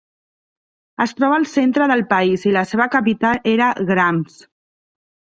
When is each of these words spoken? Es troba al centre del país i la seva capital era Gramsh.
Es 1.03 1.11
troba 1.17 1.35
al 1.39 1.43
centre 1.51 1.87
del 1.91 2.01
país 2.13 2.45
i 2.51 2.53
la 2.55 2.63
seva 2.69 2.87
capital 2.95 3.37
era 3.53 3.67
Gramsh. 3.91 4.39